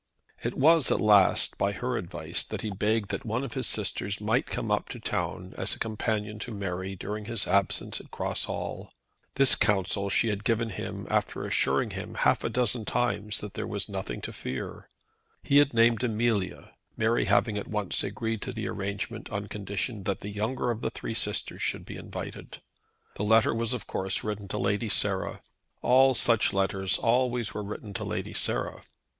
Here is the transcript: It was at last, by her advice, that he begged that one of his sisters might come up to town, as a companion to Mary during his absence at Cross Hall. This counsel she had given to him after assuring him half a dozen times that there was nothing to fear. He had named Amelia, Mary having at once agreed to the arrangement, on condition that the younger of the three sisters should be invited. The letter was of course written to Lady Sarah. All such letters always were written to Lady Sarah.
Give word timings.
It 0.41 0.55
was 0.55 0.89
at 0.89 0.99
last, 0.99 1.59
by 1.59 1.73
her 1.73 1.95
advice, 1.95 2.43
that 2.45 2.63
he 2.63 2.71
begged 2.71 3.09
that 3.11 3.23
one 3.23 3.43
of 3.43 3.53
his 3.53 3.67
sisters 3.67 4.19
might 4.19 4.47
come 4.47 4.71
up 4.71 4.89
to 4.89 4.99
town, 4.99 5.53
as 5.59 5.75
a 5.75 5.79
companion 5.79 6.39
to 6.39 6.51
Mary 6.51 6.95
during 6.95 7.25
his 7.25 7.45
absence 7.45 8.01
at 8.01 8.09
Cross 8.09 8.45
Hall. 8.45 8.91
This 9.35 9.53
counsel 9.53 10.09
she 10.09 10.29
had 10.29 10.43
given 10.43 10.69
to 10.69 10.73
him 10.73 11.05
after 11.11 11.45
assuring 11.45 11.91
him 11.91 12.15
half 12.15 12.43
a 12.43 12.49
dozen 12.49 12.83
times 12.83 13.41
that 13.41 13.53
there 13.53 13.67
was 13.67 13.87
nothing 13.87 14.21
to 14.21 14.33
fear. 14.33 14.89
He 15.43 15.57
had 15.57 15.71
named 15.71 16.03
Amelia, 16.03 16.71
Mary 16.97 17.25
having 17.25 17.55
at 17.55 17.67
once 17.67 18.03
agreed 18.03 18.41
to 18.41 18.51
the 18.51 18.67
arrangement, 18.67 19.29
on 19.29 19.45
condition 19.49 20.05
that 20.05 20.21
the 20.21 20.29
younger 20.31 20.71
of 20.71 20.81
the 20.81 20.89
three 20.89 21.13
sisters 21.13 21.61
should 21.61 21.85
be 21.85 21.95
invited. 21.95 22.63
The 23.17 23.23
letter 23.23 23.53
was 23.53 23.71
of 23.71 23.85
course 23.85 24.23
written 24.23 24.47
to 24.47 24.57
Lady 24.57 24.89
Sarah. 24.89 25.43
All 25.83 26.15
such 26.15 26.53
letters 26.53 26.97
always 26.97 27.53
were 27.53 27.63
written 27.63 27.93
to 27.93 28.03
Lady 28.03 28.33
Sarah. 28.33 28.81